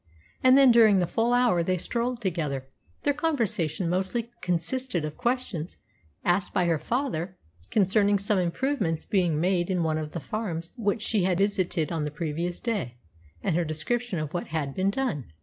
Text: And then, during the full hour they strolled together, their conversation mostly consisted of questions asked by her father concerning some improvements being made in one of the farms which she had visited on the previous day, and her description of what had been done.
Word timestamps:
And 0.43 0.57
then, 0.57 0.71
during 0.71 0.97
the 0.97 1.05
full 1.05 1.31
hour 1.31 1.61
they 1.61 1.77
strolled 1.77 2.21
together, 2.21 2.65
their 3.03 3.13
conversation 3.13 3.87
mostly 3.87 4.31
consisted 4.41 5.05
of 5.05 5.15
questions 5.15 5.77
asked 6.25 6.55
by 6.55 6.65
her 6.65 6.79
father 6.79 7.37
concerning 7.69 8.17
some 8.17 8.39
improvements 8.39 9.05
being 9.05 9.39
made 9.39 9.69
in 9.69 9.83
one 9.83 9.99
of 9.99 10.13
the 10.13 10.19
farms 10.19 10.73
which 10.75 11.03
she 11.03 11.25
had 11.25 11.37
visited 11.37 11.91
on 11.91 12.03
the 12.03 12.09
previous 12.09 12.59
day, 12.59 12.97
and 13.43 13.55
her 13.55 13.63
description 13.63 14.17
of 14.17 14.33
what 14.33 14.47
had 14.47 14.73
been 14.73 14.89
done. 14.89 15.31